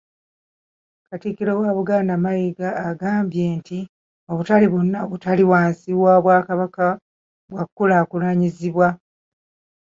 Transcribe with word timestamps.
Katikkiro 1.07 1.53
wa 1.63 1.71
Buganda 1.77 2.13
Mayiga, 2.23 2.69
agambye 2.89 3.45
nti 3.57 3.79
obutale 4.31 4.65
bwonna 4.71 4.97
obuli 5.05 5.43
wansi 5.51 5.89
w’Obwakabaka 6.01 6.87
bwakulaakulanyizibwa. 7.51 8.87